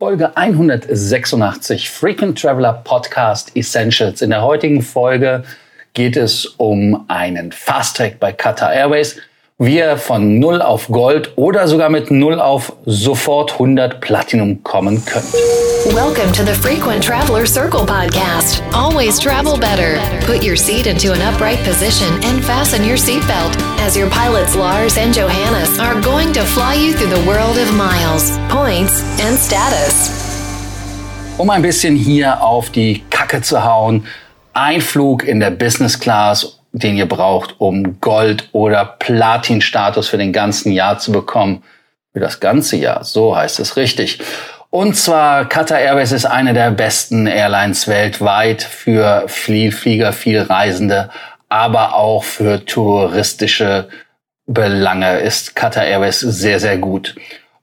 [0.00, 4.22] Folge 186 Frequent Traveler Podcast Essentials.
[4.22, 5.44] In der heutigen Folge
[5.92, 9.20] geht es um einen Fast Track bei Qatar Airways
[9.62, 15.04] wie ihr von 0 auf Gold oder sogar mit 0 auf sofort 100 Platinum kommen
[15.04, 15.34] könnt.
[15.94, 18.62] Welcome to the Frequent Traveler Circle podcast.
[18.72, 20.00] Always travel better.
[20.24, 23.54] Put your seat into an upright position and fasten your seatbelt
[23.86, 27.70] as your pilots Lars and Johannes are going to fly you through the world of
[27.74, 30.08] miles, points and status.
[31.36, 34.06] Um ein bisschen hier auf die Kacke zu hauen,
[34.54, 40.32] ein Flug in der Business Class den ihr braucht, um Gold- oder Platin-Status für den
[40.32, 41.62] ganzen Jahr zu bekommen.
[42.12, 44.18] Für das ganze Jahr, so heißt es richtig.
[44.70, 51.10] Und zwar Qatar Airways ist eine der besten Airlines weltweit für viel Flieger, viel Reisende,
[51.48, 53.88] aber auch für touristische
[54.46, 57.14] Belange ist Qatar Airways sehr, sehr gut.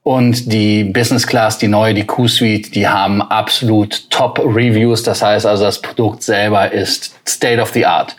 [0.02, 5.02] Und die Business Class, die neue, die Q-Suite, die haben absolut Top Reviews.
[5.02, 8.16] Das heißt also, das Produkt selber ist State of the Art.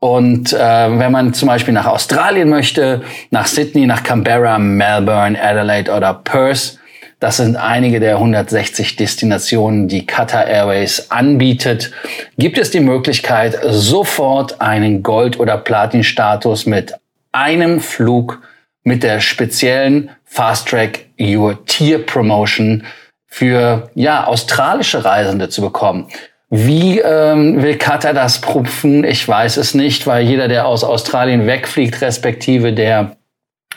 [0.00, 0.58] Und äh,
[0.98, 6.78] wenn man zum Beispiel nach Australien möchte, nach Sydney, nach Canberra, Melbourne, Adelaide oder Perth,
[7.20, 11.92] das sind einige der 160 Destinationen, die Qatar Airways anbietet.
[12.38, 16.94] Gibt es die Möglichkeit, sofort einen Gold- oder Platin-Status mit
[17.32, 18.40] einem Flug
[18.84, 22.84] mit der speziellen Fast Track Your Tier Promotion
[23.26, 26.08] für ja australische Reisende zu bekommen.
[26.50, 29.04] Wie ähm, will Qatar das prüfen?
[29.04, 33.16] Ich weiß es nicht, weil jeder, der aus Australien wegfliegt, respektive der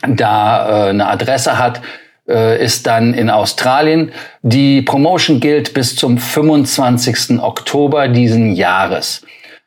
[0.07, 1.81] da äh, eine Adresse hat,
[2.27, 4.11] äh, ist dann in Australien.
[4.41, 7.39] Die Promotion gilt bis zum 25.
[7.39, 9.23] Oktober diesen Jahres.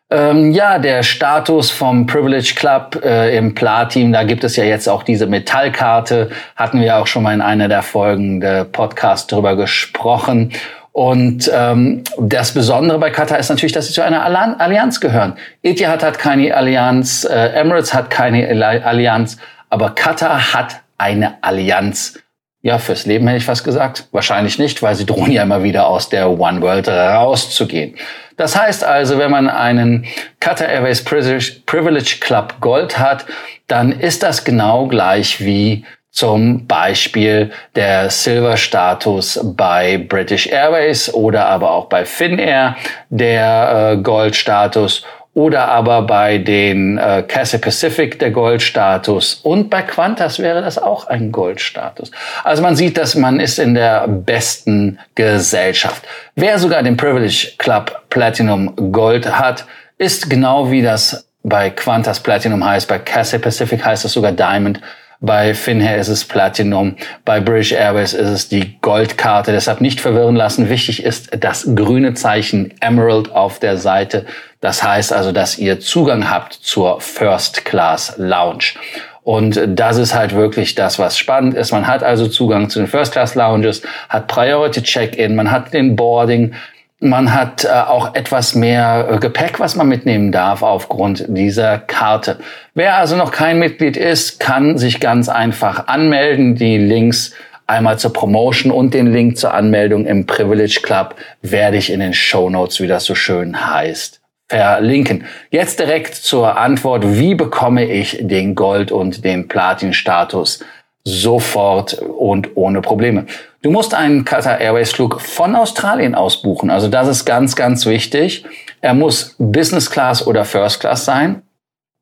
[0.09, 4.89] Ähm, ja, der Status vom Privilege Club äh, im Platin, da gibt es ja jetzt
[4.89, 9.57] auch diese Metallkarte, hatten wir auch schon mal in einer der Folgen der Podcast drüber
[9.57, 10.53] gesprochen.
[10.97, 15.35] Und ähm, das Besondere bei Qatar ist natürlich, dass sie zu einer Allianz gehören.
[15.63, 18.49] Etihad hat keine Allianz, äh, Emirates hat keine
[18.83, 19.37] Allianz,
[19.69, 22.19] aber Qatar hat eine Allianz.
[22.63, 24.09] Ja, fürs Leben hätte ich fast gesagt.
[24.11, 27.97] Wahrscheinlich nicht, weil sie drohen ja immer wieder aus der One World rauszugehen.
[28.39, 30.07] Das heißt also, wenn man einen
[30.41, 33.27] Qatar Airways Privilege Club Gold hat,
[33.67, 35.85] dann ist das genau gleich wie
[36.17, 42.75] zum Beispiel der Silver-Status bei British Airways oder aber auch bei Finnair,
[43.11, 45.05] der äh, Gold-Status
[45.35, 51.07] oder aber bei den äh, Cathay Pacific der Goldstatus und bei Qantas wäre das auch
[51.07, 52.11] ein Goldstatus.
[52.43, 56.03] Also man sieht, dass man ist in der besten Gesellschaft.
[56.35, 59.67] Wer sogar den Privilege Club Platinum Gold hat,
[59.99, 64.81] ist genau wie das bei Qantas Platinum heißt, bei Cathay Pacific heißt es sogar Diamond
[65.21, 66.97] bei Finnair ist es Platinum.
[67.25, 69.53] Bei British Airways ist es die Goldkarte.
[69.53, 70.69] Deshalb nicht verwirren lassen.
[70.69, 74.27] Wichtig ist das grüne Zeichen Emerald auf der Seite.
[74.61, 78.75] Das heißt also, dass ihr Zugang habt zur First Class Lounge.
[79.23, 81.73] Und das ist halt wirklich das, was spannend ist.
[81.73, 85.97] Man hat also Zugang zu den First Class Lounges, hat Priority Check-in, man hat den
[85.97, 86.55] Boarding,
[87.01, 92.39] man hat äh, auch etwas mehr äh, Gepäck, was man mitnehmen darf aufgrund dieser Karte.
[92.75, 96.55] Wer also noch kein Mitglied ist, kann sich ganz einfach anmelden.
[96.55, 97.33] Die Links
[97.67, 102.15] einmal zur Promotion und den Link zur Anmeldung im Privilege Club werde ich in den
[102.15, 105.25] Show Notes, wie das so schön heißt, verlinken.
[105.51, 110.65] Jetzt direkt zur Antwort, wie bekomme ich den Gold- und den Platin-Status
[111.05, 113.27] sofort und ohne Probleme.
[113.67, 116.71] Du musst einen Qatar Airways Flug von Australien aus buchen.
[116.71, 118.45] Also das ist ganz, ganz wichtig.
[118.81, 121.43] Er muss Business Class oder First Class sein.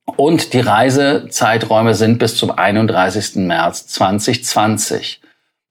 [0.04, 3.36] Und die Reisezeiträume sind bis zum 31.
[3.36, 5.22] März 2020.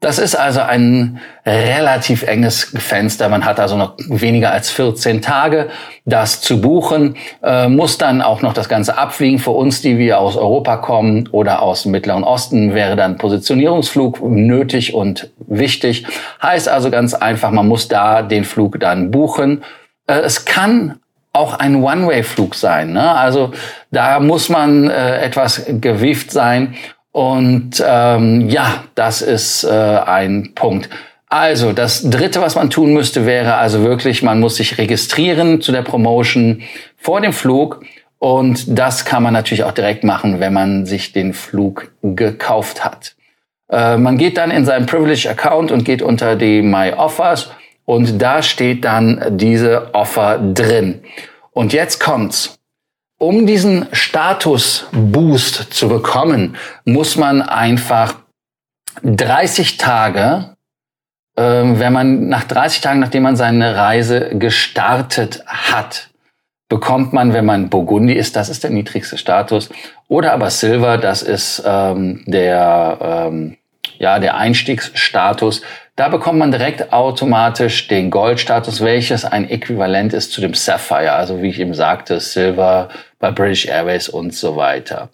[0.03, 3.30] Das ist also ein relativ enges Fenster.
[3.30, 5.69] Man hat also noch weniger als 14 Tage,
[6.03, 9.40] das zu buchen, äh, muss dann auch noch das Ganze abfliegen.
[9.40, 14.22] Für uns, die wir aus Europa kommen oder aus dem Mittleren Osten, wäre dann Positionierungsflug
[14.22, 16.06] nötig und wichtig.
[16.42, 19.63] Heißt also ganz einfach, man muss da den Flug dann buchen.
[20.07, 21.00] Äh, es kann
[21.31, 22.92] auch ein One-Way-Flug sein.
[22.92, 23.10] Ne?
[23.16, 23.51] Also
[23.89, 26.75] da muss man äh, etwas gewieft sein
[27.13, 30.89] und ähm, ja, das ist äh, ein Punkt.
[31.30, 35.71] Also, das Dritte, was man tun müsste, wäre also wirklich, man muss sich registrieren zu
[35.71, 36.63] der Promotion
[36.98, 37.83] vor dem Flug.
[38.18, 43.15] Und das kann man natürlich auch direkt machen, wenn man sich den Flug gekauft hat.
[43.71, 47.51] Äh, man geht dann in seinen Privilege Account und geht unter die My Offers
[47.86, 51.01] und da steht dann diese Offer drin.
[51.51, 52.57] Und jetzt kommt's.
[53.24, 58.16] Um diesen Status-Boost zu bekommen, muss man einfach
[59.04, 60.54] 30 Tage
[61.36, 66.10] ähm, wenn man nach 30 Tagen, nachdem man seine Reise gestartet hat,
[66.70, 69.70] bekommt man, wenn man Burgundi ist, das ist der niedrigste Status,
[70.08, 73.58] oder aber Silver, das ist ähm, der, ähm,
[74.03, 75.61] ja, der Einstiegsstatus.
[75.95, 81.41] Da bekommt man direkt automatisch den Goldstatus, welches ein Äquivalent ist zu dem Sapphire, also
[81.41, 82.89] wie ich eben sagte, Silver
[83.19, 85.09] bei British Airways und so weiter.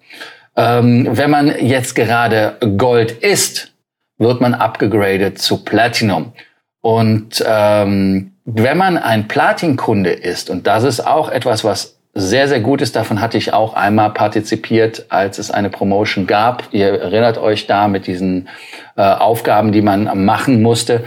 [0.55, 3.71] Ähm, wenn man jetzt gerade Gold ist,
[4.17, 6.33] wird man abgegradet zu Platinum.
[6.81, 12.59] Und ähm, wenn man ein Platin-Kunde ist, und das ist auch etwas, was sehr, sehr
[12.59, 16.63] gut ist, davon hatte ich auch einmal partizipiert, als es eine Promotion gab.
[16.71, 18.49] Ihr erinnert euch da mit diesen
[18.97, 21.03] äh, Aufgaben, die man machen musste,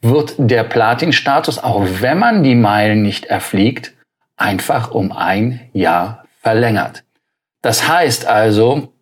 [0.00, 3.92] wird der Platin-Status, auch wenn man die Meilen nicht erfliegt,
[4.36, 7.04] einfach um ein Jahr verlängert.
[7.62, 8.92] Das heißt also,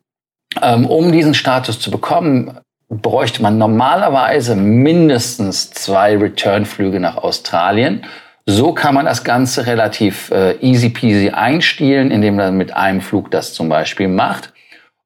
[0.63, 2.59] ähm, um diesen Status zu bekommen,
[2.89, 8.05] bräuchte man normalerweise mindestens zwei Return-Flüge nach Australien.
[8.47, 13.31] So kann man das Ganze relativ äh, easy peasy einstielen, indem man mit einem Flug
[13.31, 14.53] das zum Beispiel macht.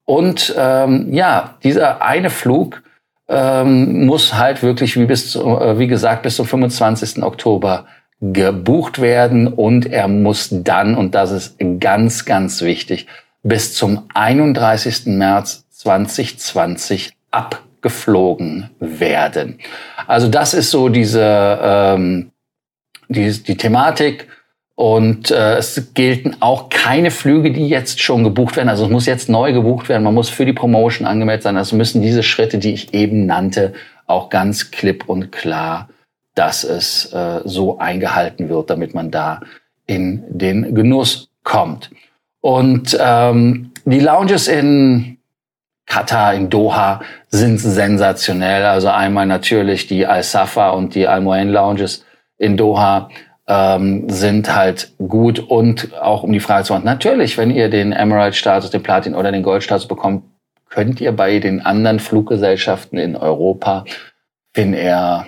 [0.05, 2.83] Und ähm, ja, dieser eine Flug
[3.29, 7.23] ähm, muss halt wirklich, wie, bis zu, äh, wie gesagt, bis zum 25.
[7.23, 7.87] Oktober
[8.21, 13.07] gebucht werden und er muss dann, und das ist ganz, ganz wichtig,
[13.45, 15.07] bis zum 31.
[15.07, 19.61] März 2020 ab geflogen werden.
[20.09, 22.33] Also das ist so diese ähm,
[23.09, 24.29] die, die Thematik.
[24.75, 28.69] Und äh, es gelten auch keine Flüge, die jetzt schon gebucht werden.
[28.69, 30.05] Also es muss jetzt neu gebucht werden.
[30.05, 31.57] Man muss für die Promotion angemeldet sein.
[31.57, 33.75] Also müssen diese Schritte, die ich eben nannte,
[34.07, 35.89] auch ganz klipp und klar,
[36.37, 39.41] dass es äh, so eingehalten wird, damit man da
[39.89, 41.91] in den Genuss kommt.
[42.41, 45.19] Und ähm, die Lounges in
[45.87, 47.01] Katar in Doha
[47.31, 48.65] sind sensationell.
[48.65, 52.05] Also einmal natürlich die Al-Safa und die Al-Moain Lounges
[52.39, 53.11] in Doha
[53.47, 57.93] ähm, sind halt gut und auch um die Frage zu machen, natürlich, wenn ihr den
[57.93, 60.25] Emerald-Status, den Platin oder den Gold-Status bekommt,
[60.69, 63.85] könnt ihr bei den anderen Fluggesellschaften in Europa,
[64.53, 65.27] Finnair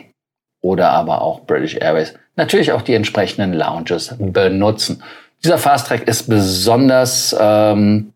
[0.61, 5.03] oder aber auch British Airways, natürlich auch die entsprechenden Lounges benutzen.
[5.43, 8.12] Dieser Fast Track ist besonders ähm,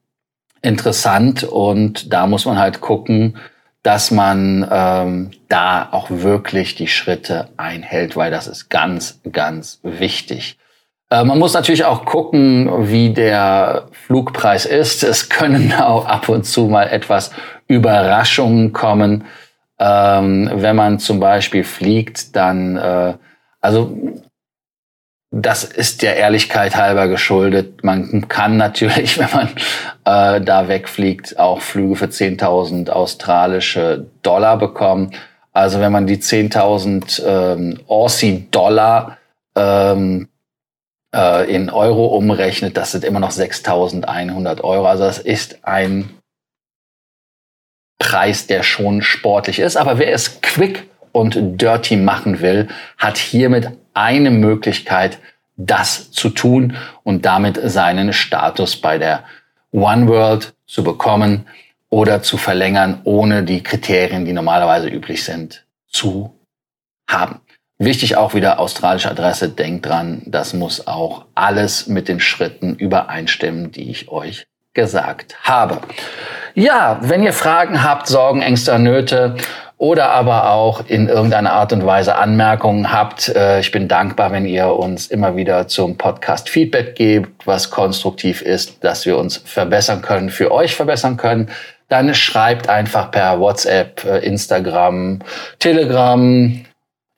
[0.60, 3.36] interessant und da muss man halt gucken,
[3.84, 10.56] dass man ähm, da auch wirklich die Schritte einhält, weil das ist ganz, ganz wichtig.
[11.10, 15.04] Äh, man muss natürlich auch gucken, wie der Flugpreis ist.
[15.04, 17.30] Es können auch ab und zu mal etwas
[17.68, 19.24] Überraschungen kommen.
[19.78, 23.14] Ähm, wenn man zum Beispiel fliegt, dann, äh,
[23.60, 23.94] also
[25.36, 27.82] das ist der Ehrlichkeit halber geschuldet.
[27.82, 29.48] Man kann natürlich, wenn man
[30.04, 35.10] äh, da wegfliegt, auch Flüge für 10.000 australische Dollar bekommen.
[35.52, 39.18] Also wenn man die 10.000 ähm, Aussie-Dollar
[39.56, 40.28] ähm,
[41.14, 44.86] äh, in Euro umrechnet, das sind immer noch 6.100 Euro.
[44.86, 46.10] Also das ist ein
[47.98, 49.76] Preis, der schon sportlich ist.
[49.76, 55.18] Aber wer es quick und dirty machen will, hat hiermit eine Möglichkeit,
[55.56, 59.24] das zu tun und damit seinen Status bei der
[59.72, 61.46] One World zu bekommen
[61.90, 66.34] oder zu verlängern, ohne die Kriterien, die normalerweise üblich sind, zu
[67.08, 67.40] haben.
[67.78, 69.48] Wichtig auch wieder australische Adresse.
[69.48, 75.80] Denkt dran, das muss auch alles mit den Schritten übereinstimmen, die ich euch gesagt habe.
[76.56, 79.34] Ja, wenn ihr Fragen habt, Sorgen, Ängste, Nöte
[79.76, 83.28] oder aber auch in irgendeiner Art und Weise Anmerkungen habt.
[83.28, 88.40] Äh, ich bin dankbar, wenn ihr uns immer wieder zum Podcast Feedback gebt, was konstruktiv
[88.40, 91.50] ist, dass wir uns verbessern können, für euch verbessern können.
[91.88, 95.18] Dann schreibt einfach per WhatsApp, äh, Instagram,
[95.58, 96.64] Telegram,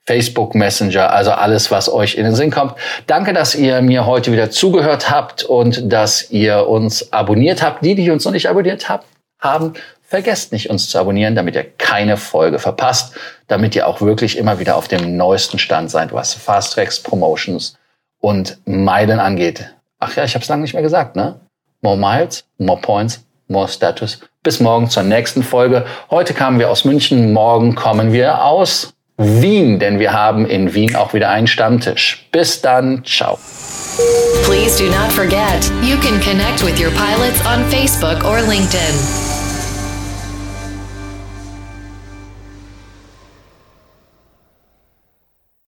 [0.07, 2.73] Facebook Messenger, also alles, was euch in den Sinn kommt.
[3.05, 7.85] Danke, dass ihr mir heute wieder zugehört habt und dass ihr uns abonniert habt.
[7.85, 9.05] Die, die uns noch nicht abonniert habt,
[9.47, 9.73] haben,
[10.09, 13.13] Vergesst nicht, uns zu abonnieren, damit ihr keine Folge verpasst,
[13.47, 17.77] damit ihr auch wirklich immer wieder auf dem neuesten Stand seid, was Fast Tracks, Promotions
[18.21, 19.69] und Meilen angeht.
[19.99, 21.41] Ach ja, ich habe es lange nicht mehr gesagt, ne?
[21.81, 24.21] More Miles, more Points, more Status.
[24.43, 25.85] Bis morgen zur nächsten Folge.
[26.09, 30.95] Heute kamen wir aus München, morgen kommen wir aus Wien, denn wir haben in Wien
[30.95, 32.29] auch wieder einen Stammtisch.
[32.31, 33.37] Bis dann, ciao.
[34.45, 39.26] Please do not forget, you can connect with your pilots on Facebook or LinkedIn.